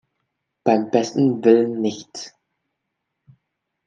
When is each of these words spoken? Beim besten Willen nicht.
Beim 0.63 0.89
besten 0.89 1.43
Willen 1.45 1.79
nicht. 1.79 2.33